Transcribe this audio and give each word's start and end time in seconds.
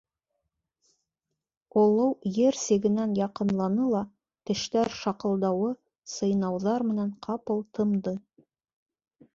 Олоу 1.81 2.15
ер 2.47 2.55
сигенән 2.61 3.13
яҡынланы 3.19 3.87
ла 3.93 4.01
тештәр 4.51 4.93
шаҡылдауы, 5.03 5.71
сыйнауҙар 6.17 6.91
менән 6.91 7.15
ҡапыл 7.29 7.65
тымды. 7.79 8.19